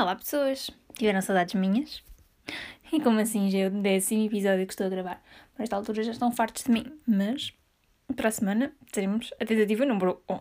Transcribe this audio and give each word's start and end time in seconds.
Olá 0.00 0.14
pessoas, 0.14 0.70
tiveram 0.94 1.20
saudades 1.20 1.54
minhas? 1.54 2.04
E 2.92 3.00
como 3.00 3.18
assim 3.18 3.50
já 3.50 3.58
é 3.58 3.66
o 3.66 3.70
décimo 3.70 4.26
episódio 4.26 4.64
que 4.64 4.72
estou 4.72 4.86
a 4.86 4.90
gravar? 4.90 5.20
Por 5.56 5.62
esta 5.64 5.74
altura 5.74 6.04
já 6.04 6.12
estão 6.12 6.30
fartos 6.30 6.62
de 6.62 6.70
mim, 6.70 7.00
mas 7.04 7.52
para 8.14 8.28
a 8.28 8.30
semana 8.30 8.72
teremos 8.92 9.34
a 9.40 9.44
tentativa 9.44 9.84
número 9.84 10.22
11. 10.30 10.40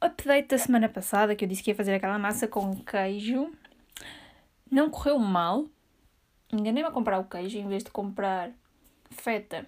Update 0.00 0.48
da 0.48 0.56
semana 0.56 0.88
passada 0.88 1.36
que 1.36 1.44
eu 1.44 1.48
disse 1.48 1.62
que 1.62 1.70
ia 1.70 1.74
fazer 1.74 1.92
aquela 1.94 2.18
massa 2.18 2.48
com 2.48 2.74
queijo. 2.82 3.52
Não 4.70 4.88
correu 4.88 5.18
mal. 5.18 5.66
Enganei-me 6.50 6.88
a 6.88 6.92
comprar 6.92 7.18
o 7.18 7.24
queijo 7.24 7.58
em 7.58 7.68
vez 7.68 7.84
de 7.84 7.90
comprar 7.90 8.52
feta, 9.10 9.66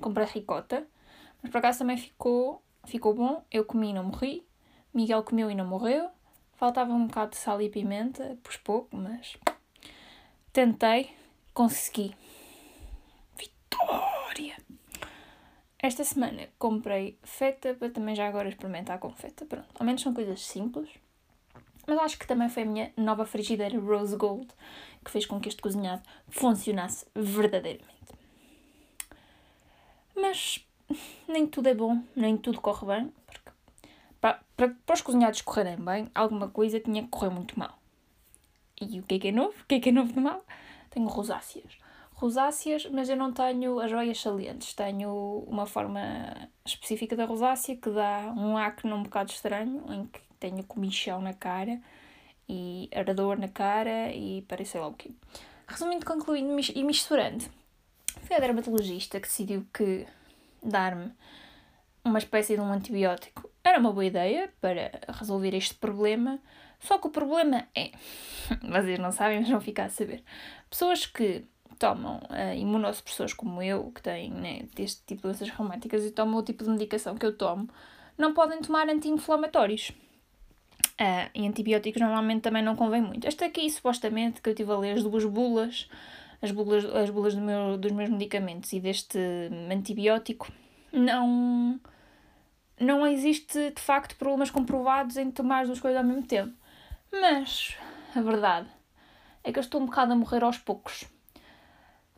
comprei 0.00 0.24
ricota. 0.28 0.86
Mas 1.42 1.50
por 1.50 1.58
acaso 1.58 1.80
também 1.80 1.96
ficou, 1.96 2.62
ficou 2.86 3.12
bom. 3.12 3.44
Eu 3.50 3.64
comi 3.64 3.90
e 3.90 3.92
não 3.92 4.04
morri. 4.04 4.46
Miguel 4.94 5.24
comeu 5.24 5.50
e 5.50 5.54
não 5.56 5.66
morreu. 5.66 6.12
Faltava 6.56 6.92
um 6.92 7.06
bocado 7.06 7.32
de 7.32 7.36
sal 7.36 7.60
e 7.60 7.68
pimenta, 7.68 8.38
pus 8.42 8.56
pouco, 8.56 8.96
mas 8.96 9.36
tentei, 10.52 11.14
consegui. 11.52 12.16
Vitória! 13.38 14.56
Esta 15.78 16.02
semana 16.02 16.48
comprei 16.58 17.18
feta 17.22 17.74
para 17.74 17.90
também 17.90 18.14
já 18.14 18.26
agora 18.26 18.48
experimentar 18.48 18.98
com 18.98 19.10
feta. 19.10 19.44
Pronto, 19.44 19.68
ao 19.78 19.84
menos 19.84 20.00
são 20.00 20.14
coisas 20.14 20.40
simples. 20.46 20.88
Mas 21.86 21.98
acho 21.98 22.18
que 22.18 22.26
também 22.26 22.48
foi 22.48 22.62
a 22.62 22.66
minha 22.66 22.92
nova 22.96 23.24
frigideira 23.24 23.78
Rose 23.78 24.16
Gold 24.16 24.48
que 25.04 25.10
fez 25.10 25.24
com 25.24 25.40
que 25.40 25.48
este 25.48 25.62
cozinhado 25.62 26.02
funcionasse 26.28 27.06
verdadeiramente. 27.14 27.94
Mas 30.14 30.66
nem 31.28 31.46
tudo 31.46 31.68
é 31.68 31.74
bom, 31.74 32.02
nem 32.16 32.36
tudo 32.36 32.60
corre 32.60 32.86
bem, 32.86 33.12
porque 33.26 33.45
para, 34.26 34.40
para, 34.56 34.68
para 34.84 34.94
os 34.94 35.00
cozinhados 35.00 35.40
correrem 35.42 35.76
bem, 35.76 36.10
alguma 36.12 36.48
coisa 36.48 36.80
tinha 36.80 37.02
que 37.02 37.08
correr 37.08 37.30
muito 37.30 37.56
mal. 37.56 37.78
E 38.80 38.98
o 38.98 39.02
que 39.04 39.14
é 39.14 39.18
que 39.20 39.28
é 39.28 39.32
novo? 39.32 39.54
O 39.62 39.66
que 39.66 39.76
é 39.76 39.80
que 39.80 39.88
é 39.90 39.92
novo 39.92 40.12
de 40.12 40.20
mal? 40.20 40.44
Tenho 40.90 41.06
rosáceas. 41.06 41.78
Rosáceas, 42.12 42.86
mas 42.86 43.08
eu 43.08 43.16
não 43.16 43.32
tenho 43.32 43.78
as 43.78 43.90
joias 43.90 44.20
salientes. 44.20 44.74
Tenho 44.74 45.44
uma 45.46 45.66
forma 45.66 46.00
específica 46.64 47.14
da 47.14 47.24
rosácea 47.24 47.76
que 47.76 47.90
dá 47.90 48.32
um 48.36 48.56
acne 48.56 48.92
um 48.92 49.02
bocado 49.02 49.30
estranho, 49.30 49.84
em 49.92 50.06
que 50.06 50.20
tenho 50.40 50.64
comichão 50.64 51.20
na 51.20 51.32
cara 51.32 51.80
e 52.48 52.90
ardor 52.94 53.38
na 53.38 53.48
cara 53.48 54.12
e 54.12 54.42
parece 54.48 54.76
lá 54.76 54.88
o 54.88 54.94
quê. 54.94 55.10
Resumindo, 55.68 56.04
concluindo 56.04 56.56
e 56.74 56.84
misturando, 56.84 57.44
foi 58.22 58.36
a 58.36 58.40
dermatologista 58.40 59.20
que 59.20 59.28
decidiu 59.28 59.66
que 59.72 60.06
dar-me 60.62 61.12
uma 62.04 62.18
espécie 62.18 62.54
de 62.54 62.60
um 62.60 62.72
antibiótico 62.72 63.50
era 63.68 63.78
uma 63.78 63.92
boa 63.92 64.04
ideia 64.04 64.50
para 64.60 64.92
resolver 65.08 65.54
este 65.54 65.74
problema. 65.74 66.38
Só 66.78 66.98
que 66.98 67.06
o 67.06 67.10
problema 67.10 67.66
é, 67.74 67.90
vocês 68.62 68.98
não 68.98 69.12
sabem, 69.12 69.40
mas 69.40 69.48
vão 69.48 69.60
ficar 69.60 69.84
a 69.84 69.88
saber. 69.88 70.22
Pessoas 70.70 71.06
que 71.06 71.44
tomam 71.78 72.18
uh, 72.30 72.54
imunossupressores 72.56 73.34
como 73.34 73.62
eu, 73.62 73.90
que 73.90 74.02
têm 74.02 74.30
né, 74.30 74.62
este 74.78 75.02
tipo 75.06 75.22
de 75.22 75.28
doenças 75.28 75.50
reumáticas 75.50 76.04
e 76.04 76.10
tomam 76.10 76.38
o 76.38 76.42
tipo 76.42 76.64
de 76.64 76.70
medicação 76.70 77.16
que 77.16 77.26
eu 77.26 77.36
tomo, 77.36 77.68
não 78.16 78.32
podem 78.32 78.60
tomar 78.60 78.88
anti-inflamatórios. 78.88 79.90
Uh, 80.98 81.28
e 81.34 81.46
antibióticos 81.46 82.00
normalmente 82.00 82.42
também 82.42 82.62
não 82.62 82.74
convém 82.74 83.02
muito. 83.02 83.26
Esta 83.26 83.44
aqui, 83.44 83.68
supostamente, 83.68 84.40
que 84.40 84.48
eu 84.48 84.54
tive 84.54 84.72
a 84.72 84.78
ler 84.78 84.92
as 84.92 85.02
duas 85.02 85.24
bulas, 85.26 85.88
as 86.40 86.50
bulas, 86.50 86.84
as 86.86 87.10
bulas 87.10 87.34
do 87.34 87.40
meu, 87.40 87.76
dos 87.76 87.92
meus 87.92 88.08
medicamentos 88.08 88.72
e 88.72 88.80
deste 88.80 89.18
antibiótico, 89.70 90.50
não, 90.92 91.78
não 92.78 93.06
existe 93.06 93.70
de 93.70 93.80
facto 93.80 94.16
problemas 94.16 94.50
comprovados 94.50 95.16
em 95.16 95.30
tomar 95.30 95.60
as 95.60 95.68
duas 95.68 95.80
coisas 95.80 95.98
ao 95.98 96.04
mesmo 96.04 96.22
tempo. 96.22 96.54
Mas 97.10 97.76
a 98.14 98.20
verdade 98.20 98.68
é 99.42 99.52
que 99.52 99.58
eu 99.58 99.62
estou 99.62 99.80
um 99.80 99.86
bocado 99.86 100.12
a 100.12 100.16
morrer 100.16 100.42
aos 100.42 100.58
poucos. 100.58 101.04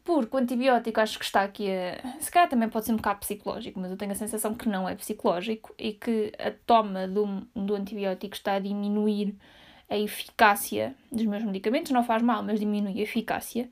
Porque 0.03 0.35
o 0.35 0.39
antibiótico 0.39 1.01
acho 1.01 1.19
que 1.19 1.25
está 1.27 1.43
aqui 1.43 1.69
a. 1.71 2.01
Se 2.19 2.31
calhar 2.31 2.49
também 2.49 2.69
pode 2.69 2.87
ser 2.87 2.93
um 2.93 2.97
bocado 2.97 3.21
psicológico, 3.21 3.79
mas 3.79 3.91
eu 3.91 3.97
tenho 3.97 4.13
a 4.13 4.15
sensação 4.15 4.55
que 4.55 4.67
não 4.67 4.89
é 4.89 4.95
psicológico 4.95 5.75
e 5.79 5.93
que 5.93 6.33
a 6.39 6.51
toma 6.51 7.07
do, 7.07 7.47
do 7.55 7.75
antibiótico 7.75 8.35
está 8.35 8.55
a 8.55 8.59
diminuir 8.59 9.37
a 9.89 9.99
eficácia 9.99 10.95
dos 11.13 11.27
meus 11.27 11.45
medicamentos. 11.45 11.93
Não 11.93 12.03
faz 12.03 12.23
mal, 12.23 12.43
mas 12.43 12.59
diminui 12.59 12.99
a 12.99 13.03
eficácia. 13.03 13.69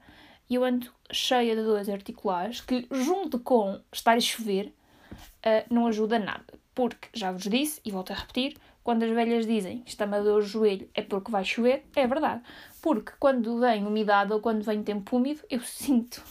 E 0.48 0.56
eu 0.56 0.62
ando 0.62 0.92
cheia 1.10 1.56
de 1.56 1.62
dores 1.62 1.88
articulares 1.88 2.60
que, 2.60 2.86
junto 2.90 3.38
com 3.38 3.80
estar 3.90 4.16
a 4.16 4.20
chover, 4.20 4.66
uh, 4.66 5.74
não 5.74 5.86
ajuda 5.86 6.18
nada. 6.18 6.65
Porque, 6.76 7.08
já 7.14 7.32
vos 7.32 7.42
disse, 7.44 7.80
e 7.86 7.90
volto 7.90 8.12
a 8.12 8.14
repetir, 8.14 8.56
quando 8.84 9.02
as 9.02 9.10
velhas 9.10 9.46
dizem 9.46 9.82
está-me 9.86 10.16
a 10.16 10.20
dor 10.20 10.38
o 10.38 10.42
joelho 10.42 10.88
é 10.94 11.00
porque 11.00 11.32
vai 11.32 11.42
chover, 11.42 11.84
é 11.96 12.06
verdade. 12.06 12.42
Porque 12.82 13.12
quando 13.18 13.58
vem 13.58 13.84
umidade 13.84 14.32
ou 14.32 14.40
quando 14.40 14.62
vem 14.62 14.82
tempo 14.82 15.16
úmido, 15.16 15.40
eu 15.50 15.60
sinto 15.60 16.22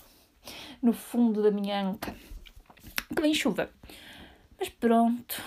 no 0.82 0.94
fundo 0.94 1.42
da 1.42 1.50
minha 1.50 1.82
anca 1.82 2.16
que 3.14 3.22
vem 3.22 3.34
chuva. 3.34 3.72
Mas 4.60 4.70
pronto, 4.70 5.42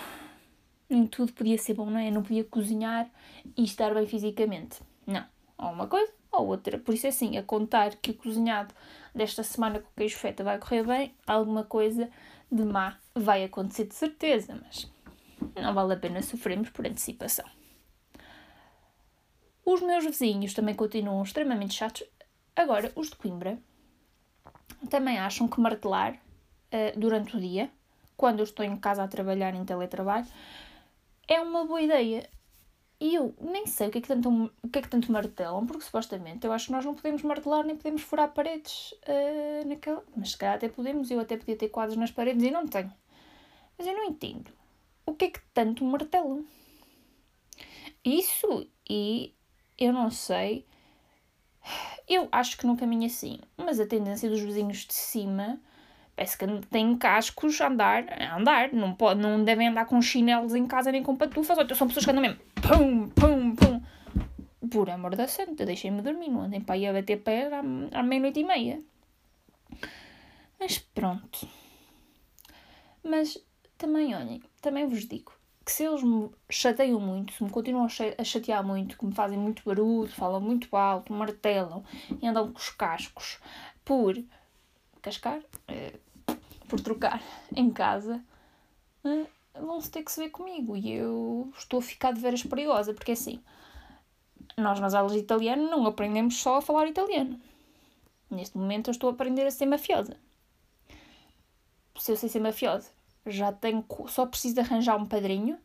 nem 0.89 1.07
tudo 1.07 1.31
podia 1.31 1.57
ser 1.57 1.75
bom, 1.75 1.89
não 1.89 1.97
é? 1.97 2.09
Eu 2.09 2.13
não 2.13 2.21
podia 2.21 2.43
cozinhar 2.43 3.09
e 3.55 3.63
estar 3.63 3.93
bem 3.93 4.05
fisicamente. 4.05 4.81
Não. 5.07 5.25
Ou 5.57 5.71
uma 5.71 5.87
coisa 5.87 6.11
ou 6.29 6.45
outra. 6.45 6.77
Por 6.77 6.93
isso 6.93 7.05
é 7.05 7.09
assim, 7.09 7.37
a 7.37 7.43
contar 7.43 7.95
que 7.95 8.11
o 8.11 8.15
cozinhado 8.15 8.75
desta 9.15 9.43
semana 9.43 9.79
com 9.79 9.89
queijo 9.95 10.17
feta 10.17 10.43
vai 10.43 10.59
correr 10.59 10.83
bem, 10.83 11.15
alguma 11.25 11.63
coisa 11.63 12.09
de 12.51 12.63
má 12.63 12.97
vai 13.13 13.43
acontecer 13.43 13.85
de 13.85 13.95
certeza, 13.95 14.59
mas 14.61 14.91
não 15.55 15.73
vale 15.73 15.93
a 15.93 15.97
pena 15.97 16.21
sofrermos 16.21 16.69
por 16.69 16.85
antecipação. 16.85 17.45
Os 19.65 19.81
meus 19.81 20.03
vizinhos 20.05 20.53
também 20.53 20.73
continuam 20.73 21.21
extremamente 21.21 21.75
chatos. 21.75 22.03
Agora, 22.55 22.91
os 22.95 23.09
de 23.09 23.15
Coimbra 23.15 23.59
também 24.89 25.19
acham 25.19 25.47
que 25.47 25.61
martelar 25.61 26.13
uh, 26.13 26.99
durante 26.99 27.37
o 27.37 27.39
dia, 27.39 27.69
quando 28.17 28.39
eu 28.39 28.43
estou 28.43 28.65
em 28.65 28.75
casa 28.77 29.03
a 29.03 29.07
trabalhar 29.07 29.53
em 29.53 29.63
teletrabalho, 29.63 30.27
é 31.27 31.39
uma 31.39 31.65
boa 31.65 31.81
ideia. 31.81 32.27
E 32.99 33.15
eu 33.15 33.33
nem 33.39 33.65
sei 33.65 33.87
o 33.87 33.91
que 33.91 33.99
é 33.99 34.01
que 34.01 34.07
tanto, 34.09 34.51
o 34.61 34.67
que 34.67 34.79
é 34.79 34.81
que 34.81 34.89
tanto 34.89 35.11
martelam, 35.11 35.65
porque 35.65 35.85
supostamente 35.85 36.45
eu 36.45 36.51
acho 36.51 36.65
que 36.65 36.73
nós 36.73 36.83
não 36.83 36.93
podemos 36.93 37.21
martelar 37.21 37.63
nem 37.65 37.75
podemos 37.77 38.01
furar 38.01 38.33
paredes 38.33 38.91
uh, 39.07 39.67
naquela. 39.67 40.03
Mas 40.15 40.31
se 40.31 40.37
calhar 40.37 40.55
até 40.55 40.67
podemos, 40.67 41.09
eu 41.09 41.19
até 41.19 41.37
podia 41.37 41.55
ter 41.55 41.69
quadros 41.69 41.97
nas 41.97 42.11
paredes 42.11 42.43
e 42.43 42.51
não 42.51 42.67
tenho. 42.67 42.93
Mas 43.77 43.87
eu 43.87 43.93
não 43.93 44.03
entendo 44.05 44.51
o 45.05 45.13
que 45.13 45.25
é 45.25 45.31
que 45.31 45.39
tanto 45.53 45.83
martelam. 45.85 46.45
Isso 48.03 48.67
e 48.89 49.33
eu 49.77 49.93
não 49.93 50.11
sei. 50.11 50.67
Eu 52.07 52.27
acho 52.31 52.57
que 52.57 52.67
não 52.67 52.75
caminho 52.75 53.05
assim, 53.05 53.39
mas 53.55 53.79
a 53.79 53.87
tendência 53.87 54.29
dos 54.29 54.41
vizinhos 54.41 54.79
de 54.79 54.93
cima 54.93 55.61
parece 56.19 56.37
que 56.37 56.45
têm 56.67 56.97
cascos 56.97 57.61
a 57.61 57.67
andar, 57.67 58.03
a 58.09 58.35
andar, 58.35 58.73
não, 58.73 58.93
pode, 58.93 59.21
não 59.21 59.41
devem 59.41 59.69
andar 59.69 59.85
com 59.85 60.01
chinelos 60.01 60.53
em 60.53 60.67
casa 60.67 60.91
nem 60.91 61.01
com 61.01 61.15
patufas, 61.15 61.57
ou 61.57 61.75
são 61.75 61.87
pessoas 61.87 62.03
que 62.03 62.11
andam 62.11 62.21
mesmo 62.21 62.39
pum, 62.55 63.07
pum, 63.07 63.55
pum. 63.55 63.81
Por 64.69 64.89
amor 64.89 65.15
da 65.15 65.29
santa, 65.29 65.65
deixem-me 65.65 66.01
dormir, 66.01 66.27
não 66.27 66.41
andem 66.41 66.59
para 66.59 66.75
aí 66.75 66.85
a 66.85 66.91
bater 66.91 67.23
pé 67.23 67.47
à, 67.47 67.59
à 67.99 68.03
meia-noite 68.03 68.41
e 68.41 68.43
meia. 68.43 68.81
Mas 70.59 70.77
pronto. 70.77 71.47
Mas 73.01 73.41
também, 73.77 74.13
olhem, 74.13 74.43
também 74.61 74.87
vos 74.87 75.07
digo 75.07 75.31
que 75.65 75.71
se 75.71 75.85
eles 75.85 76.03
me 76.03 76.29
chateiam 76.49 76.99
muito, 76.99 77.31
se 77.31 77.41
me 77.41 77.49
continuam 77.49 77.85
a 77.85 78.23
chatear 78.23 78.65
muito, 78.65 78.97
que 78.97 79.05
me 79.05 79.13
fazem 79.13 79.37
muito 79.37 79.63
barulho, 79.63 80.09
falam 80.09 80.41
muito 80.41 80.75
alto, 80.75 81.13
martelam 81.13 81.83
e 82.21 82.27
andam 82.27 82.51
com 82.51 82.59
os 82.59 82.69
cascos 82.71 83.39
por 83.85 84.21
cascar, 85.01 85.39
eh, 85.67 85.93
por 86.69 86.79
trocar 86.79 87.21
em 87.53 87.69
casa, 87.69 88.23
eh, 89.03 89.25
vão-se 89.59 89.91
ter 89.91 90.03
que 90.03 90.11
se 90.11 90.21
ver 90.21 90.29
comigo 90.29 90.77
e 90.77 90.91
eu 90.93 91.51
estou 91.57 91.79
a 91.79 91.81
ficar 91.81 92.13
de 92.13 92.21
veras 92.21 92.43
perigosa, 92.43 92.93
porque 92.93 93.11
assim, 93.11 93.41
nós 94.55 94.79
nas 94.79 94.93
aulas 94.93 95.13
de 95.13 95.19
italiano 95.19 95.69
não 95.69 95.85
aprendemos 95.85 96.37
só 96.37 96.57
a 96.57 96.61
falar 96.61 96.87
italiano. 96.87 97.39
Neste 98.29 98.57
momento 98.57 98.89
eu 98.89 98.91
estou 98.91 99.09
a 99.09 99.13
aprender 99.13 99.45
a 99.45 99.51
ser 99.51 99.65
mafiosa. 99.65 100.15
Se 101.97 102.11
eu 102.11 102.15
sei 102.15 102.29
ser 102.29 102.39
mafiosa, 102.39 102.89
já 103.25 103.51
tenho, 103.51 103.83
só 104.07 104.25
preciso 104.25 104.55
de 104.55 104.61
arranjar 104.61 104.95
um 104.95 105.05
padrinho 105.05 105.57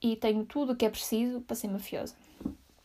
e 0.00 0.16
tenho 0.16 0.44
tudo 0.44 0.72
o 0.72 0.76
que 0.76 0.86
é 0.86 0.90
preciso 0.90 1.40
para 1.40 1.56
ser 1.56 1.68
mafiosa. 1.68 2.14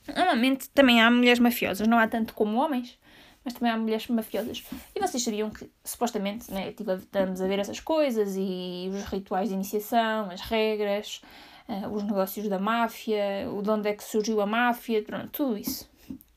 Normalmente 0.08 0.70
também 0.70 1.02
há 1.02 1.10
mulheres 1.10 1.40
mafiosas, 1.40 1.88
não 1.88 1.98
há 1.98 2.08
tanto 2.08 2.34
como 2.34 2.58
homens, 2.58 2.98
mas 3.44 3.54
também 3.54 3.72
há 3.72 3.78
mulheres 3.78 4.08
mafiosas. 4.08 4.64
E 4.96 5.00
vocês 5.00 5.24
sabiam 5.24 5.50
que, 5.50 5.70
supostamente, 5.84 6.52
né, 6.52 6.70
estamos 6.70 7.42
a 7.42 7.48
ver 7.48 7.60
essas 7.60 7.80
coisas 7.80 8.36
e 8.38 8.90
os 8.94 9.04
rituais 9.06 9.50
de 9.50 9.56
iniciação, 9.56 10.30
as 10.32 10.42
regras, 10.42 11.22
uh, 11.68 11.88
os 11.90 12.04
negócios 12.04 12.48
da 12.48 12.60
máfia, 12.60 13.50
o 13.52 13.62
de 13.62 13.70
onde 13.70 13.90
é 13.90 13.94
que 13.94 14.04
surgiu 14.04 14.42
a 14.42 14.46
máfia, 14.46 15.04
pronto, 15.04 15.30
tudo 15.30 15.58
isso. 15.58 15.90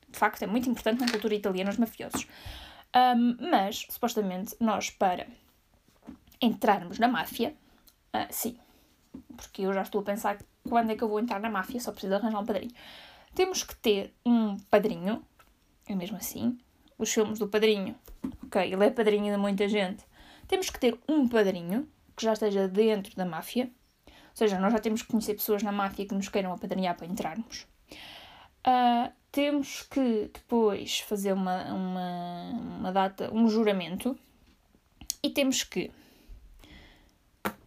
De 0.09 0.17
facto, 0.17 0.41
é 0.43 0.47
muito 0.47 0.69
importante 0.69 1.01
na 1.01 1.11
cultura 1.11 1.35
italiana 1.35 1.69
os 1.69 1.77
mafiosos. 1.77 2.27
Um, 2.95 3.37
mas, 3.49 3.85
supostamente, 3.89 4.55
nós, 4.59 4.89
para 4.89 5.27
entrarmos 6.41 6.99
na 6.99 7.07
máfia, 7.07 7.55
uh, 8.13 8.27
sim, 8.29 8.57
porque 9.35 9.63
eu 9.63 9.73
já 9.73 9.81
estou 9.81 10.01
a 10.01 10.03
pensar 10.03 10.37
quando 10.67 10.91
é 10.91 10.95
que 10.95 11.03
eu 11.03 11.07
vou 11.07 11.19
entrar 11.19 11.39
na 11.39 11.49
máfia, 11.49 11.79
só 11.79 11.91
preciso 11.91 12.15
arranjar 12.15 12.39
um 12.39 12.45
padrinho. 12.45 12.73
temos 13.33 13.63
que 13.63 13.75
ter 13.75 14.13
um 14.25 14.57
padrinho, 14.69 15.23
é 15.87 15.95
mesmo 15.95 16.17
assim, 16.17 16.57
os 16.97 17.13
filmes 17.13 17.39
do 17.39 17.47
padrinho, 17.47 17.95
ok, 18.45 18.73
ele 18.73 18.85
é 18.85 18.89
padrinho 18.89 19.33
de 19.33 19.37
muita 19.39 19.67
gente, 19.67 20.03
temos 20.47 20.69
que 20.69 20.79
ter 20.79 20.97
um 21.07 21.27
padrinho 21.27 21.87
que 22.15 22.23
já 22.23 22.33
esteja 22.33 22.67
dentro 22.67 23.15
da 23.15 23.25
máfia, 23.25 23.71
ou 24.07 24.13
seja, 24.33 24.59
nós 24.59 24.71
já 24.73 24.79
temos 24.79 25.01
que 25.01 25.07
conhecer 25.09 25.33
pessoas 25.33 25.63
na 25.63 25.71
máfia 25.71 26.05
que 26.05 26.13
nos 26.13 26.29
queiram 26.29 26.53
apadrinhar 26.53 26.95
para 26.95 27.07
entrarmos. 27.07 27.67
Uh, 28.65 29.11
temos 29.31 29.83
que 29.83 30.29
depois 30.33 30.99
fazer 30.99 31.33
uma, 31.33 31.73
uma, 31.73 32.49
uma 32.79 32.91
data, 32.91 33.33
um 33.33 33.47
juramento, 33.47 34.17
e 35.23 35.29
temos 35.29 35.63
que 35.63 35.91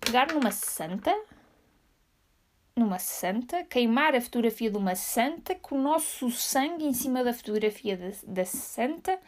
pegar 0.00 0.33
numa 0.33 0.50
santa, 0.50 1.15
numa 2.81 2.99
santa, 2.99 3.62
queimar 3.65 4.15
a 4.15 4.21
fotografia 4.21 4.71
de 4.71 4.77
uma 4.77 4.94
santa 4.94 5.55
com 5.55 5.77
o 5.77 5.82
nosso 5.82 6.31
sangue 6.31 6.85
em 6.85 6.93
cima 6.93 7.23
da 7.23 7.32
fotografia 7.32 7.97
da, 7.97 8.11
da 8.27 8.44
santa 8.44 9.19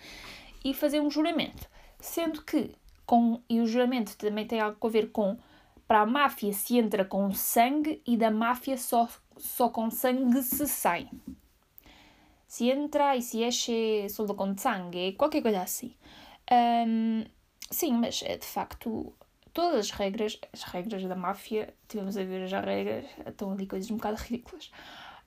e 0.65 0.75
fazer 0.75 1.01
um 1.01 1.11
juramento. 1.11 1.69
Sendo 2.01 2.43
que, 2.43 2.75
com, 3.07 3.41
e 3.49 3.61
o 3.61 3.67
juramento 3.67 4.17
também 4.17 4.47
tem 4.47 4.61
algo 4.61 4.85
a 4.87 4.91
ver 4.91 5.11
com, 5.13 5.39
para 5.87 6.01
a 6.01 6.07
máfia 6.07 6.53
se 6.53 6.79
entra 6.79 7.05
com 7.05 7.33
sangue 7.33 8.03
e 8.07 8.17
da 8.17 8.31
máfia 8.31 8.77
só, 8.77 9.09
só 9.37 9.69
com 9.69 9.91
sangue 9.91 10.43
se 10.43 10.67
sai. 10.67 11.09
Se 12.49 12.71
entra 12.71 13.17
e 13.17 13.23
se 13.23 13.43
esce 13.43 14.09
solo 14.09 14.35
com 14.35 14.57
sangue, 14.57 15.13
qualquer 15.13 15.43
coisa 15.43 15.63
assim. 15.63 15.95
Um, 16.51 17.25
sim, 17.71 17.93
mas 17.93 18.23
é 18.23 18.37
de 18.37 18.47
facto 18.47 19.15
todas 19.53 19.79
as 19.79 19.91
regras, 19.91 20.39
as 20.53 20.63
regras 20.63 21.05
da 21.05 21.15
máfia, 21.15 21.73
tivemos 21.89 22.17
a 22.17 22.25
ver 22.25 22.47
já 22.47 22.61
regras, 22.61 23.05
estão 23.27 23.53
ali 23.53 23.67
coisas 23.67 23.91
um 23.91 23.97
bocado 23.97 24.17
ridículas. 24.17 24.71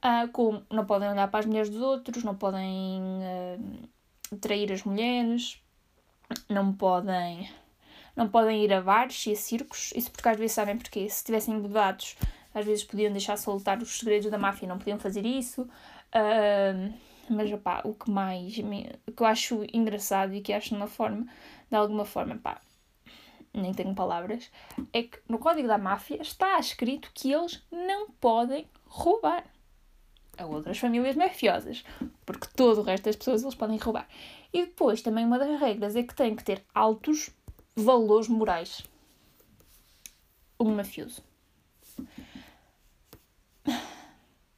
Uh, 0.04 0.28
como 0.32 0.64
não 0.70 0.86
podem 0.86 1.10
olhar 1.10 1.28
para 1.30 1.40
as 1.40 1.46
mulheres 1.46 1.70
dos 1.70 1.82
outros, 1.82 2.24
não 2.24 2.36
podem 2.36 3.02
uh, 3.02 4.38
trair 4.38 4.72
as 4.72 4.84
mulheres, 4.84 5.62
não 6.50 6.74
podem, 6.74 7.50
não 8.16 8.28
podem 8.30 8.64
ir 8.64 8.74
a 8.74 8.82
bares 8.82 9.26
e 9.26 9.32
a 9.32 9.36
circos. 9.36 9.92
Isso 9.96 10.12
porque 10.12 10.30
às 10.30 10.38
vezes 10.38 10.54
sabem 10.54 10.78
porque 10.78 11.10
se 11.10 11.18
estivessem 11.18 11.56
embedados, 11.56 12.16
às 12.54 12.66
vezes 12.66 12.84
podiam 12.84 13.12
deixar 13.12 13.38
soltar 13.38 13.82
os 13.82 14.00
segredos 14.00 14.30
da 14.30 14.38
máfia 14.38 14.66
e 14.66 14.70
não 14.70 14.78
podiam 14.78 15.00
fazer 15.00 15.26
isso. 15.26 15.64
Uh, 15.64 16.94
mas 17.30 17.52
opá, 17.52 17.82
o 17.84 17.94
que 17.94 18.10
mais 18.10 18.58
me, 18.60 18.90
o 19.08 19.12
que 19.12 19.24
eu 19.24 19.28
acho 19.28 19.66
engraçado 19.74 20.34
e 20.34 20.42
que 20.42 20.54
acho 20.54 20.70
de 20.70 20.76
uma 20.76 20.88
forma, 20.88 21.26
de 21.70 21.76
alguma 21.76 22.06
forma, 22.06 22.38
pá, 22.38 22.62
nem 23.60 23.74
tenho 23.74 23.96
palavras, 23.96 24.52
é 24.92 25.04
que 25.04 25.20
no 25.28 25.40
código 25.40 25.68
da 25.68 25.78
máfia 25.78 26.22
está 26.22 26.60
escrito 26.60 27.12
que 27.14 27.32
eles 27.32 27.64
não 27.72 28.10
podem 28.10 28.68
roubar 28.86 29.46
a 30.38 30.46
outras 30.46 30.78
famílias 30.78 31.16
mafiosas, 31.16 31.84
porque 32.26 32.48
todo 32.56 32.82
o 32.82 32.84
resto 32.84 33.06
das 33.06 33.16
pessoas 33.16 33.42
eles 33.42 33.56
podem 33.56 33.78
roubar. 33.78 34.08
E 34.54 34.66
depois 34.66 35.02
também 35.02 35.26
uma 35.26 35.40
das 35.40 35.60
regras 35.60 35.96
é 35.96 36.04
que 36.04 36.16
tem 36.16 36.36
que 36.36 36.44
ter 36.44 36.64
altos 36.74 37.30
valores 37.76 38.28
morais. 38.28 38.84
Um 40.60 40.76
mafioso. 40.76 41.24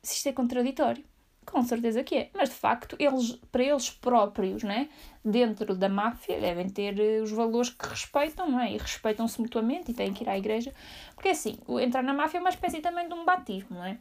Se 0.04 0.16
isto 0.16 0.30
é 0.30 0.34
contraditório. 0.34 1.04
Com 1.52 1.64
certeza 1.64 2.04
que 2.04 2.16
é. 2.16 2.30
Mas 2.34 2.50
de 2.50 2.56
facto, 2.56 2.96
eles, 3.00 3.40
para 3.52 3.64
eles 3.64 3.90
próprios, 3.90 4.64
né, 4.64 4.90
dentro 5.24 5.76
da 5.76 5.88
máfia, 5.88 6.40
devem 6.40 6.70
ter 6.70 7.00
eh, 7.00 7.22
os 7.22 7.32
valores 7.32 7.70
que 7.70 7.88
respeitam, 7.88 8.52
não 8.52 8.60
é? 8.60 8.74
E 8.74 8.78
respeitam-se 8.78 9.40
mutuamente 9.40 9.92
e 9.92 9.94
têm 9.94 10.14
que 10.14 10.24
ir 10.24 10.30
à 10.30 10.38
igreja. 10.38 10.74
Porque 11.16 11.30
assim, 11.30 11.58
entrar 11.82 12.04
na 12.04 12.14
máfia 12.14 12.38
é 12.38 12.42
uma 12.42 12.50
espécie 12.50 12.82
também 12.82 13.08
de 13.08 13.14
um 13.14 13.24
batismo, 13.24 13.78
não 13.78 13.86
é? 13.86 13.98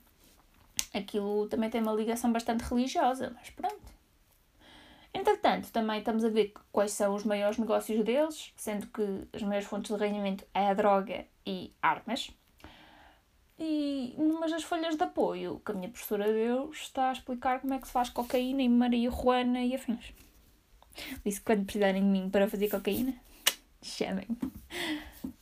Aquilo 0.93 1.47
também 1.49 1.71
tem 1.71 1.81
uma 1.81 1.93
ligação 1.93 2.33
bastante 2.33 2.63
religiosa, 2.63 3.33
mas 3.39 3.49
pronto. 3.51 3.95
Entretanto, 5.15 5.71
também 5.73 6.01
estamos 6.01 6.25
a 6.25 6.29
ver 6.29 6.53
quais 6.73 6.93
são 6.93 7.15
os 7.15 7.25
maiores 7.25 7.59
negócios 7.59 8.05
deles, 8.05 8.53
sendo 8.57 8.89
que 8.89 9.29
as 9.33 9.43
maiores 9.43 9.69
fontes 9.69 9.95
de 9.97 10.03
rendimento 10.05 10.45
é 10.53 10.69
a 10.69 10.75
droga 10.75 11.25
e 11.47 11.73
armas. 11.81 12.31
E 13.59 14.15
numas 14.19 14.51
das 14.51 14.65
folhas 14.65 14.97
de 14.97 15.03
apoio 15.03 15.61
que 15.65 15.73
a 15.73 15.75
minha 15.75 15.89
professora 15.89 16.31
deu 16.31 16.71
está 16.71 17.09
a 17.09 17.13
explicar 17.13 17.61
como 17.61 17.73
é 17.73 17.79
que 17.79 17.87
se 17.87 17.93
faz 17.93 18.11
cocaína 18.11 18.63
em 18.63 18.69
Maria 18.69 19.11
Juana 19.11 19.63
e 19.63 19.75
afins. 19.75 20.13
Disse 21.25 21.41
que 21.41 21.47
quando 21.47 21.65
precisarem 21.65 22.03
de 22.03 22.09
mim 22.09 22.29
para 22.29 22.49
fazer 22.49 22.69
cocaína, 22.69 23.15
chamem-me. 23.83 24.37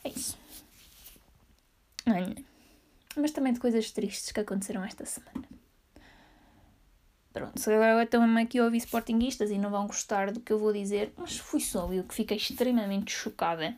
É 0.05 0.09
isso. 0.09 0.39
Olha. 2.07 2.37
Mas 3.17 3.31
também 3.33 3.53
de 3.53 3.61
coisas 3.61 3.91
tristes 3.91 4.33
que 4.33 4.41
aconteceram 4.41 4.85
esta 4.85 5.05
semana. 5.05 5.49
Pronto, 7.33 7.59
se 7.59 7.73
agora 7.73 8.05
estão-me 8.05 8.43
aqui 8.43 8.61
a 8.61 8.65
ouvir 8.65 8.79
sportinguistas 8.79 9.51
e 9.51 9.59
não 9.59 9.71
vão 9.71 9.89
gostar 9.89 10.31
do 10.31 10.39
que 10.39 10.53
eu 10.53 10.59
vou 10.59 10.73
dizer, 10.73 11.13
mas 11.17 11.37
fui 11.37 11.59
só 11.59 11.93
eu 11.93 12.05
que 12.05 12.15
fiquei 12.15 12.37
extremamente 12.37 13.11
chocada 13.11 13.77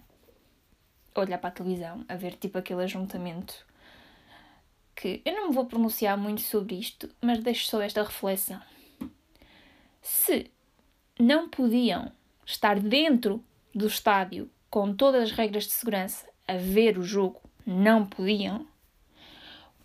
a 1.14 1.20
olhar 1.20 1.38
para 1.38 1.48
a 1.48 1.52
televisão, 1.52 2.04
a 2.06 2.16
ver 2.16 2.36
tipo 2.36 2.58
aquele 2.58 2.82
ajuntamento 2.82 3.64
que 4.96 5.20
eu 5.24 5.34
não 5.34 5.48
me 5.48 5.54
vou 5.54 5.66
pronunciar 5.66 6.16
muito 6.16 6.40
sobre 6.40 6.74
isto, 6.74 7.08
mas 7.20 7.38
deixo 7.38 7.66
só 7.66 7.82
esta 7.82 8.02
reflexão. 8.02 8.60
Se 10.00 10.50
não 11.20 11.48
podiam 11.48 12.10
estar 12.44 12.80
dentro 12.80 13.44
do 13.74 13.86
estádio 13.86 14.50
com 14.70 14.94
todas 14.94 15.24
as 15.24 15.30
regras 15.32 15.64
de 15.64 15.72
segurança 15.72 16.26
a 16.48 16.56
ver 16.56 16.98
o 16.98 17.02
jogo, 17.02 17.42
não 17.66 18.06
podiam, 18.06 18.66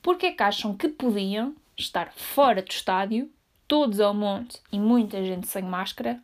porque 0.02 0.28
é 0.28 0.32
que 0.32 0.44
acham 0.44 0.76
que 0.76 0.88
podiam 0.88 1.56
estar 1.78 2.14
fora 2.14 2.62
do 2.62 2.72
estádio, 2.72 3.30
todos 3.68 4.00
ao 4.00 4.14
monte 4.14 4.62
e 4.72 4.80
muita 4.80 5.24
gente 5.24 5.48
sem 5.48 5.64
máscara, 5.64 6.22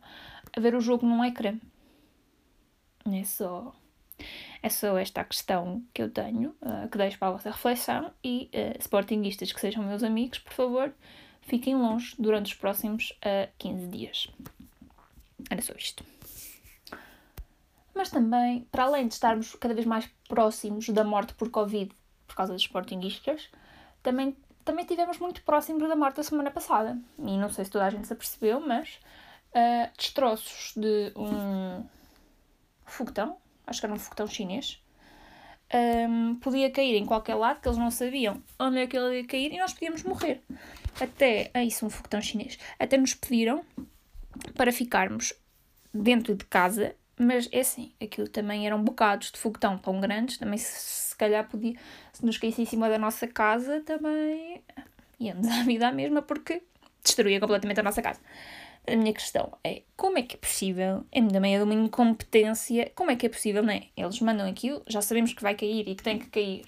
a 0.56 0.60
ver 0.60 0.74
o 0.74 0.80
jogo 0.80 1.06
num 1.06 1.24
ecrã? 1.24 1.58
É 3.10 3.24
só 3.24 3.74
é 4.62 4.68
só 4.68 4.96
esta 4.98 5.20
a 5.20 5.24
questão 5.24 5.84
que 5.94 6.02
eu 6.02 6.10
tenho, 6.10 6.50
uh, 6.62 6.88
que 6.90 6.98
deixo 6.98 7.18
para 7.18 7.28
a 7.28 7.32
vossa 7.32 7.50
reflexão. 7.50 8.12
E 8.22 8.50
uh, 8.54 8.78
sportinguistas 8.80 9.52
que 9.52 9.60
sejam 9.60 9.84
meus 9.84 10.02
amigos, 10.02 10.38
por 10.38 10.52
favor, 10.52 10.92
fiquem 11.42 11.76
longe 11.76 12.14
durante 12.18 12.46
os 12.46 12.54
próximos 12.54 13.10
uh, 13.24 13.50
15 13.58 13.86
dias. 13.88 14.28
Era 15.50 15.62
só 15.62 15.72
isto. 15.74 16.04
Mas 17.94 18.10
também, 18.10 18.66
para 18.70 18.84
além 18.84 19.08
de 19.08 19.14
estarmos 19.14 19.54
cada 19.56 19.74
vez 19.74 19.86
mais 19.86 20.08
próximos 20.28 20.88
da 20.88 21.02
morte 21.02 21.34
por 21.34 21.50
Covid 21.50 21.90
por 22.26 22.36
causa 22.36 22.52
dos 22.52 22.62
sportinguistas, 22.62 23.48
também, 24.02 24.36
também 24.64 24.84
estivemos 24.84 25.18
muito 25.18 25.42
próximos 25.42 25.88
da 25.88 25.96
morte 25.96 26.16
da 26.16 26.22
semana 26.22 26.50
passada. 26.50 26.98
E 27.18 27.36
não 27.36 27.48
sei 27.48 27.64
se 27.64 27.70
toda 27.70 27.86
a 27.86 27.90
gente 27.90 28.06
se 28.06 28.12
apercebeu, 28.12 28.60
mas 28.60 29.00
uh, 29.50 29.90
destroços 29.96 30.72
de 30.76 31.12
um 31.16 31.84
foguetão, 32.84 33.36
acho 33.68 33.80
que 33.80 33.86
era 33.86 33.94
um 33.94 33.98
foguetão 33.98 34.26
chinês, 34.26 34.82
um, 36.08 36.34
podia 36.36 36.70
cair 36.70 36.96
em 36.96 37.04
qualquer 37.04 37.34
lado, 37.34 37.60
que 37.60 37.68
eles 37.68 37.78
não 37.78 37.90
sabiam 37.90 38.42
onde 38.58 38.78
é 38.78 38.86
que 38.86 38.96
ele 38.96 39.18
ia 39.18 39.26
cair 39.26 39.52
e 39.52 39.58
nós 39.58 39.74
podíamos 39.74 40.02
morrer. 40.02 40.42
Até, 41.00 41.50
é 41.52 41.62
isso, 41.62 41.84
um 41.84 41.90
foguetão 41.90 42.20
chinês. 42.20 42.58
Até 42.78 42.96
nos 42.96 43.14
pediram 43.14 43.64
para 44.54 44.72
ficarmos 44.72 45.34
dentro 45.92 46.34
de 46.34 46.44
casa, 46.46 46.94
mas 47.18 47.48
é 47.52 47.60
assim, 47.60 47.92
aquilo 48.02 48.28
também 48.28 48.66
eram 48.66 48.82
bocados 48.82 49.30
de 49.30 49.38
foguetão 49.38 49.76
tão 49.76 50.00
grandes, 50.00 50.38
também 50.38 50.58
se, 50.58 51.08
se 51.10 51.16
calhar 51.16 51.46
podia, 51.48 51.74
se 52.12 52.24
nos 52.24 52.38
caísse 52.38 52.62
em 52.62 52.66
cima 52.66 52.88
da 52.88 52.98
nossa 52.98 53.26
casa, 53.26 53.80
também 53.80 54.62
íamos 55.20 55.46
à 55.48 55.62
vida 55.64 55.88
à 55.88 55.92
mesma, 55.92 56.22
porque 56.22 56.62
destruía 57.02 57.40
completamente 57.40 57.80
a 57.80 57.82
nossa 57.82 58.00
casa 58.00 58.20
a 58.92 58.96
minha 58.96 59.12
questão 59.12 59.52
é 59.62 59.82
como 59.96 60.18
é 60.18 60.22
que 60.22 60.36
é 60.36 60.38
possível, 60.38 61.04
é 61.12 61.22
também 61.22 61.54
é 61.54 61.58
de 61.58 61.64
uma 61.64 61.74
incompetência, 61.74 62.90
como 62.94 63.10
é 63.10 63.16
que 63.16 63.26
é 63.26 63.28
possível, 63.28 63.62
não 63.62 63.72
é? 63.72 63.84
Eles 63.96 64.20
mandam 64.20 64.48
aquilo, 64.48 64.82
já 64.86 65.02
sabemos 65.02 65.32
que 65.32 65.42
vai 65.42 65.54
cair 65.54 65.88
e 65.88 65.94
que 65.94 66.02
tem 66.02 66.18
que 66.18 66.26
cair 66.26 66.64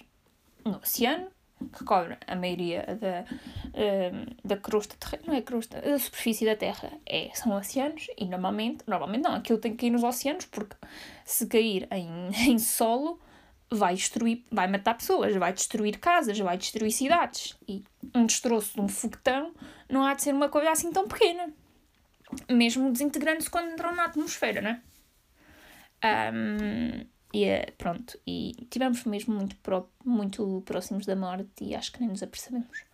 no 0.64 0.76
oceano, 0.78 1.28
que 1.72 1.84
cobre 1.84 2.16
a 2.26 2.36
maioria 2.36 2.84
da, 3.00 3.24
uh, 3.24 4.36
da 4.42 4.56
crosta 4.56 4.96
terrena, 4.98 5.24
não 5.26 5.34
é 5.34 5.42
crosta, 5.42 5.80
da 5.80 5.98
superfície 5.98 6.44
da 6.44 6.56
Terra 6.56 6.90
é, 7.04 7.30
são 7.34 7.56
oceanos 7.56 8.06
e 8.16 8.24
normalmente, 8.24 8.82
normalmente 8.86 9.22
não, 9.22 9.34
aquilo 9.34 9.58
tem 9.58 9.72
que 9.72 9.78
cair 9.78 9.90
nos 9.90 10.02
oceanos 10.02 10.46
porque 10.46 10.76
se 11.24 11.46
cair 11.46 11.86
em, 11.90 12.30
em 12.52 12.58
solo 12.58 13.20
vai 13.70 13.94
destruir, 13.94 14.44
vai 14.50 14.66
matar 14.66 14.94
pessoas, 14.94 15.34
vai 15.36 15.52
destruir 15.52 15.98
casas, 15.98 16.38
vai 16.38 16.56
destruir 16.56 16.90
cidades 16.90 17.56
e 17.68 17.84
um 18.14 18.26
destroço 18.26 18.74
de 18.74 18.80
um 18.80 18.88
foguetão 18.88 19.52
não 19.88 20.04
há 20.04 20.14
de 20.14 20.22
ser 20.22 20.34
uma 20.34 20.48
coisa 20.48 20.70
assim 20.70 20.90
tão 20.90 21.06
pequena 21.06 21.52
mesmo 22.48 22.92
desintegrando-se 22.92 23.50
quando 23.50 23.72
entram 23.72 23.94
na 23.94 24.04
atmosfera, 24.04 24.60
né? 24.60 24.82
Um, 26.02 27.04
e 27.32 27.44
é, 27.44 27.66
pronto, 27.78 28.18
e 28.26 28.52
tivemos 28.70 29.04
mesmo 29.04 29.34
muito, 29.34 29.54
pro, 29.56 29.88
muito 30.04 30.62
próximos 30.64 31.06
da 31.06 31.14
morte 31.14 31.62
e 31.62 31.74
acho 31.74 31.92
que 31.92 32.00
nem 32.00 32.08
nos 32.08 32.22
apercebemos. 32.22 32.84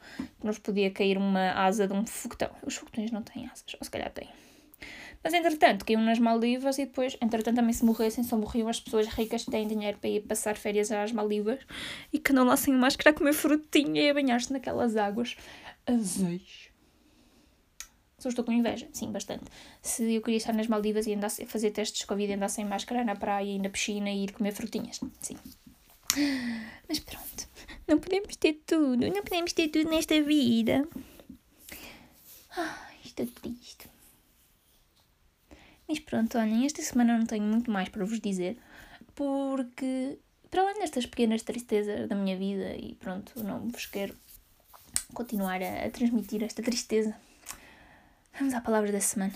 Nos 0.43 0.59
podia 0.59 0.91
cair 0.91 1.17
uma 1.17 1.53
asa 1.53 1.87
de 1.87 1.95
um 1.95 2.05
foguetão. 2.05 2.51
Os 2.63 2.77
foguetões 2.77 3.11
não 3.11 3.23
têm 3.23 3.47
asas, 3.47 3.75
ou 3.81 3.85
se 3.85 3.91
calhar 3.91 4.11
têm. 4.11 4.29
Mas 5.25 5.33
entretanto, 5.33 5.85
caiu 5.85 5.99
nas 6.01 6.19
Maldivas 6.19 6.79
e 6.79 6.85
depois, 6.85 7.17
entretanto, 7.21 7.57
também 7.57 7.73
se 7.73 7.85
morressem, 7.85 8.23
só 8.23 8.37
morriam 8.37 8.69
as 8.69 8.79
pessoas 8.79 9.07
ricas 9.07 9.45
que 9.45 9.51
têm 9.51 9.67
dinheiro 9.67 9.99
para 9.99 10.11
ir 10.11 10.21
passar 10.21 10.55
férias 10.55 10.93
às 10.93 11.11
Maldivas 11.13 11.59
e 12.13 12.19
que 12.19 12.31
andam 12.31 12.45
lá 12.45 12.57
sem 12.57 12.75
máscara 12.75 13.11
a 13.11 13.19
comer 13.19 13.33
frutinha 13.33 14.03
e 14.03 14.11
a 14.11 14.15
banhar-se 14.15 14.53
naquelas 14.53 14.97
águas 14.97 15.37
azeis. 15.87 16.71
Se 18.19 18.29
estou 18.29 18.45
com 18.45 18.53
inveja, 18.53 18.89
sim, 18.93 19.13
bastante. 19.13 19.45
Se 19.83 20.15
eu 20.15 20.23
queria 20.23 20.39
estar 20.39 20.55
nas 20.55 20.67
Maldivas 20.67 21.07
e 21.07 21.13
andasse, 21.13 21.45
fazer 21.45 21.71
testes 21.71 22.01
de 22.01 22.07
Covid 22.07 22.33
e 22.33 22.35
andar 22.35 22.49
sem 22.49 22.65
máscara 22.65 23.05
na 23.05 23.15
praia 23.15 23.45
e 23.45 23.59
na 23.59 23.69
piscina 23.69 24.11
e 24.11 24.25
ir 24.25 24.33
comer 24.33 24.53
frutinhas, 24.53 25.01
sim. 25.21 25.37
Mas 26.89 26.99
pronto, 26.99 27.47
não 27.87 27.99
podemos 27.99 28.35
ter 28.37 28.55
tudo, 28.67 29.07
não 29.07 29.23
podemos 29.23 29.53
ter 29.53 29.69
tudo 29.69 29.91
nesta 29.91 30.19
vida. 30.23 30.89
Ah, 32.57 32.89
estou 33.05 33.27
triste. 33.27 33.87
Mas 35.87 35.99
pronto, 36.01 36.39
olhem, 36.39 36.65
esta 36.65 36.81
semana 36.81 37.19
não 37.19 37.27
tenho 37.27 37.45
muito 37.45 37.71
mais 37.71 37.91
para 37.91 38.05
vos 38.07 38.19
dizer, 38.19 38.57
porque 39.15 40.19
para 40.51 40.63
além 40.63 40.81
destas 40.81 41.05
pequenas 41.05 41.43
tristezas 41.43 42.09
da 42.09 42.17
minha 42.17 42.37
vida 42.37 42.75
e 42.77 42.95
pronto, 42.95 43.45
não 43.45 43.69
vos 43.69 43.85
quero 43.85 44.17
continuar 45.13 45.63
a, 45.63 45.85
a 45.85 45.91
transmitir 45.91 46.43
esta 46.43 46.63
tristeza 46.63 47.15
Vamos 48.39 48.53
à 48.53 48.61
palavra 48.61 48.93
da 48.93 49.01
semana. 49.01 49.33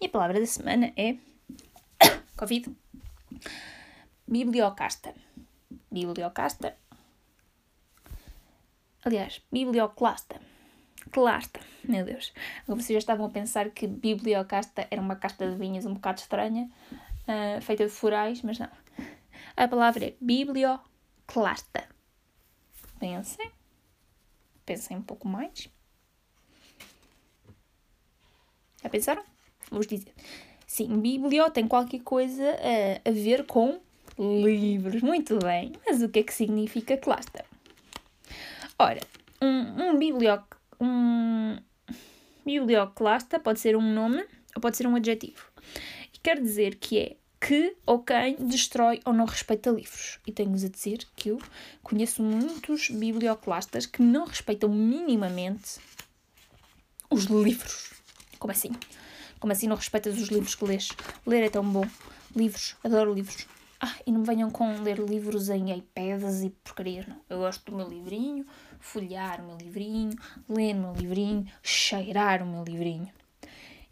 E 0.00 0.06
a 0.06 0.08
palavra 0.08 0.40
da 0.40 0.46
semana 0.46 0.90
é 0.96 1.16
Covid. 2.34 2.74
Bibliocasta. 4.26 5.14
Bibliocasta. 5.92 6.78
Aliás, 9.04 9.42
biblioclasta. 9.52 10.40
Clasta. 11.12 11.60
Meu 11.86 12.06
Deus. 12.06 12.32
Agora 12.62 12.80
vocês 12.80 12.94
já 12.94 12.98
estavam 13.00 13.26
a 13.26 13.30
pensar 13.30 13.68
que 13.68 13.86
bibliocasta 13.86 14.88
era 14.90 15.02
uma 15.02 15.16
casta 15.16 15.50
de 15.50 15.58
vinhas 15.58 15.84
um 15.84 15.92
bocado 15.92 16.20
estranha, 16.20 16.70
uh, 17.28 17.60
feita 17.60 17.84
de 17.84 17.90
florais, 17.90 18.40
mas 18.40 18.58
não. 18.58 18.70
A 19.54 19.68
palavra 19.68 20.06
é 20.06 20.14
biblioclasta. 20.18 21.86
Pensem. 22.98 23.50
Pensem 24.64 24.96
um 24.96 25.02
pouco 25.02 25.28
mais. 25.28 25.68
Já 28.84 28.90
pensaram? 28.90 29.22
Vou-vos 29.70 29.86
dizer. 29.86 30.12
Sim, 30.66 31.00
biblio 31.00 31.50
tem 31.50 31.66
qualquer 31.66 32.00
coisa 32.00 32.44
a, 32.44 33.08
a 33.08 33.12
ver 33.12 33.46
com 33.46 33.80
livros. 34.18 35.00
Muito 35.02 35.38
bem. 35.38 35.72
Mas 35.86 36.02
o 36.02 36.08
que 36.10 36.18
é 36.18 36.22
que 36.22 36.34
significa 36.34 36.96
cluster? 36.98 37.46
Ora, 38.78 39.00
um, 39.40 39.88
um, 39.88 39.98
biblio, 39.98 40.42
um 40.78 41.56
biblioclasta 42.44 43.40
pode 43.40 43.58
ser 43.58 43.74
um 43.74 43.94
nome 43.94 44.22
ou 44.54 44.60
pode 44.60 44.76
ser 44.76 44.86
um 44.86 44.96
adjetivo. 44.96 45.46
E 46.12 46.18
quer 46.18 46.40
dizer 46.40 46.74
que 46.76 46.98
é 46.98 47.16
que 47.40 47.76
ou 47.86 48.00
quem 48.00 48.36
destrói 48.36 49.00
ou 49.04 49.12
não 49.12 49.26
respeita 49.26 49.70
livros. 49.70 50.18
E 50.26 50.32
tenho-vos 50.32 50.64
a 50.64 50.68
dizer 50.68 51.06
que 51.14 51.30
eu 51.30 51.38
conheço 51.82 52.22
muitos 52.22 52.88
biblioclastas 52.90 53.86
que 53.86 54.02
não 54.02 54.26
respeitam 54.26 54.68
minimamente 54.68 55.78
os 57.10 57.24
livros. 57.24 57.83
Como 58.44 58.52
assim? 58.52 58.72
Como 59.40 59.54
assim 59.54 59.66
não 59.66 59.74
respeitas 59.74 60.20
os 60.20 60.28
livros 60.28 60.54
que 60.54 60.66
lês? 60.66 60.90
Ler 61.26 61.44
é 61.44 61.48
tão 61.48 61.64
bom. 61.64 61.88
Livros, 62.36 62.76
adoro 62.84 63.14
livros. 63.14 63.46
Ah, 63.80 63.94
e 64.06 64.12
não 64.12 64.20
me 64.20 64.26
venham 64.26 64.50
com 64.50 64.82
ler 64.82 64.98
livros 64.98 65.48
em 65.48 65.74
iPads 65.74 66.42
e 66.42 66.50
porcarias, 66.50 67.06
não. 67.06 67.16
Eu 67.30 67.38
gosto 67.38 67.70
do 67.70 67.74
meu 67.74 67.88
livrinho, 67.88 68.44
folhear 68.78 69.40
o 69.40 69.46
meu 69.46 69.56
livrinho, 69.56 70.14
ler 70.46 70.74
o 70.74 70.78
meu 70.78 70.92
livrinho, 70.92 71.46
cheirar 71.62 72.42
o 72.42 72.46
meu 72.46 72.62
livrinho. 72.62 73.10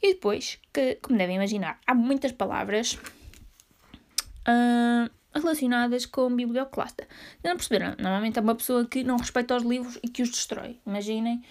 E 0.03 0.13
depois, 0.13 0.59
que, 0.71 0.97
como 0.97 1.17
devem 1.17 1.37
imaginar, 1.37 1.81
há 1.87 1.95
muitas 1.95 2.33
palavras 2.33 2.99
uh, 4.47 5.11
relacionadas 5.35 6.05
com 6.05 6.37
biblioclasta. 6.37 7.09
Não 7.43 7.57
perceberam? 7.57 7.97
Normalmente 7.99 8.39
é 8.39 8.43
uma 8.43 8.55
pessoa 8.55 8.85
que 8.85 9.03
não 9.03 9.17
respeita 9.17 9.57
os 9.57 9.63
livros 9.63 9.99
e 10.03 10.09
que 10.09 10.23
os 10.23 10.29
destrói. 10.29 10.79
Imaginem 10.87 11.43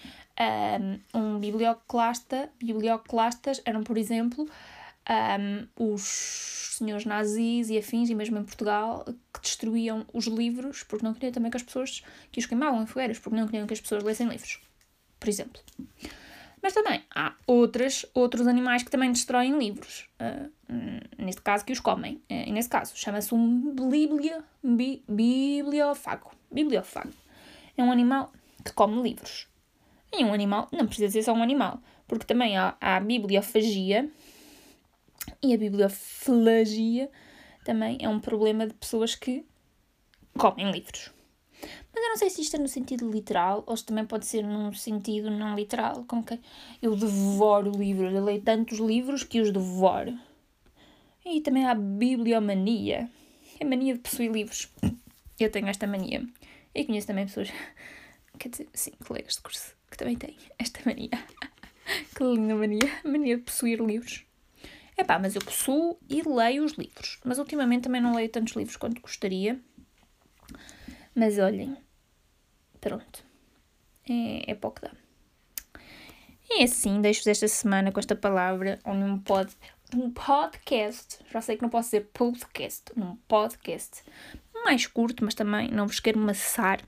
um, 0.42 1.18
um 1.18 1.38
biblioclasta, 1.38 2.50
biblioclastas 2.62 3.60
eram, 3.64 3.82
por 3.82 3.96
exemplo, 3.96 4.48
um, 5.08 5.92
os 5.92 6.76
senhores 6.78 7.04
nazis 7.04 7.70
e 7.70 7.78
afins, 7.78 8.10
e 8.10 8.14
mesmo 8.14 8.38
em 8.38 8.44
Portugal, 8.44 9.04
que 9.32 9.40
destruíam 9.40 10.06
os 10.12 10.26
livros 10.26 10.82
porque 10.82 11.04
não 11.04 11.14
queriam 11.14 11.32
também 11.32 11.50
que 11.50 11.56
as 11.56 11.62
pessoas, 11.62 12.02
que 12.30 12.38
os 12.40 12.46
queimavam 12.46 12.82
em 12.82 12.86
fogueiras, 12.86 13.18
porque 13.18 13.38
não 13.38 13.46
queriam 13.46 13.66
que 13.66 13.74
as 13.74 13.80
pessoas 13.80 14.02
lessem 14.02 14.28
livros, 14.28 14.60
por 15.18 15.28
exemplo. 15.28 15.60
Mas 16.62 16.74
também 16.74 17.02
há 17.12 17.34
outras, 17.44 18.06
outros 18.14 18.46
animais 18.46 18.84
que 18.84 18.90
também 18.90 19.10
destroem 19.10 19.58
livros. 19.58 20.08
Uh, 20.20 20.48
neste 21.18 21.42
caso, 21.42 21.64
que 21.64 21.72
os 21.72 21.80
comem. 21.80 22.22
Uh, 22.30 22.46
e 22.46 22.52
nesse 22.52 22.68
caso, 22.68 22.92
chama-se 22.94 23.34
um 23.34 23.74
biblio, 23.74 24.44
bi, 24.62 25.02
bibliofago. 25.08 26.30
Bibliofago. 26.52 27.12
É 27.76 27.82
um 27.82 27.90
animal 27.90 28.32
que 28.64 28.72
come 28.72 29.02
livros. 29.02 29.48
E 30.12 30.24
um 30.24 30.32
animal 30.34 30.68
não 30.70 30.86
precisa 30.86 31.10
ser 31.10 31.22
só 31.22 31.32
um 31.32 31.42
animal, 31.42 31.80
porque 32.06 32.26
também 32.26 32.56
há, 32.56 32.76
há 32.78 32.96
a 32.96 33.00
bibliofagia 33.00 34.10
e 35.42 35.54
a 35.54 35.58
biblioflagia 35.58 37.10
também 37.64 37.96
é 38.00 38.08
um 38.08 38.20
problema 38.20 38.66
de 38.66 38.74
pessoas 38.74 39.14
que 39.14 39.46
comem 40.36 40.70
livros. 40.70 41.10
Mas 41.94 42.04
eu 42.04 42.10
não 42.10 42.16
sei 42.16 42.28
se 42.28 42.42
isto 42.42 42.56
é 42.56 42.58
no 42.58 42.68
sentido 42.68 43.10
literal 43.10 43.62
ou 43.66 43.76
se 43.76 43.86
também 43.86 44.04
pode 44.04 44.26
ser 44.26 44.42
num 44.42 44.72
sentido 44.74 45.30
não 45.30 45.54
literal, 45.54 46.04
como 46.06 46.24
que 46.24 46.38
eu 46.82 46.94
devoro 46.94 47.70
livros, 47.70 48.12
eu 48.12 48.24
leio 48.24 48.42
tantos 48.42 48.78
livros 48.78 49.22
que 49.22 49.40
os 49.40 49.50
devoro. 49.50 50.18
E 51.24 51.40
também 51.40 51.64
há 51.64 51.70
a 51.70 51.74
bibliomania, 51.74 53.08
é 53.58 53.64
a 53.64 53.68
mania 53.68 53.94
de 53.94 54.00
possuir 54.00 54.30
livros. 54.30 54.68
Eu 55.38 55.50
tenho 55.50 55.68
esta 55.68 55.86
mania. 55.86 56.26
E 56.74 56.84
conheço 56.84 57.06
também 57.06 57.26
pessoas, 57.26 57.48
quer 58.38 58.48
dizer, 58.48 58.68
sim, 58.74 58.92
colegas 59.06 59.36
de 59.36 59.42
curso 59.42 59.81
que 59.92 59.98
também 59.98 60.16
tem 60.16 60.36
esta 60.58 60.80
mania. 60.86 61.10
que 62.16 62.24
linda 62.24 62.54
mania. 62.54 63.00
Mania 63.04 63.36
de 63.36 63.42
possuir 63.42 63.78
livros. 63.80 64.24
É 64.96 65.04
pá, 65.04 65.18
mas 65.18 65.34
eu 65.34 65.44
possuo 65.44 65.98
e 66.08 66.22
leio 66.22 66.64
os 66.64 66.72
livros. 66.72 67.20
Mas 67.24 67.38
ultimamente 67.38 67.84
também 67.84 68.00
não 68.00 68.14
leio 68.14 68.28
tantos 68.30 68.54
livros 68.54 68.76
quanto 68.76 69.02
gostaria. 69.02 69.60
Mas 71.14 71.38
olhem, 71.38 71.76
pronto. 72.80 73.22
É, 74.08 74.50
é 74.50 74.54
pouco 74.54 74.80
dá. 74.80 74.90
E 76.48 76.64
assim, 76.64 77.00
deixo-vos 77.00 77.26
esta 77.26 77.48
semana 77.48 77.92
com 77.92 78.00
esta 78.00 78.16
palavra, 78.16 78.78
num, 78.86 79.18
pod, 79.18 79.54
num 79.94 80.10
podcast, 80.10 81.18
já 81.30 81.40
sei 81.40 81.56
que 81.56 81.62
não 81.62 81.70
posso 81.70 81.88
dizer 81.88 82.10
podcast, 82.12 82.84
num 82.96 83.16
podcast 83.28 84.02
mais 84.64 84.86
curto, 84.86 85.24
mas 85.24 85.34
também 85.34 85.70
não 85.70 85.86
vos 85.86 86.00
quero 86.00 86.18
maçar. 86.18 86.80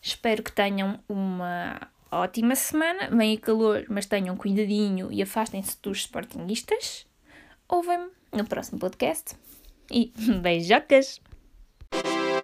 Espero 0.00 0.42
que 0.42 0.52
tenham 0.52 1.00
uma 1.08 1.90
ótima 2.10 2.54
semana, 2.54 3.08
vem 3.10 3.36
calor, 3.36 3.84
mas 3.88 4.06
tenham 4.06 4.36
cuidadinho 4.36 5.12
e 5.12 5.22
afastem-se 5.22 5.76
dos 5.82 5.98
sportinguistas. 5.98 7.06
Ouvem-me 7.68 8.10
no 8.32 8.44
próximo 8.46 8.78
podcast 8.78 9.36
e 9.90 10.12
beijocas! 10.42 11.20